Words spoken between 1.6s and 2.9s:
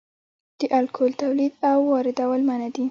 او واردول منع دي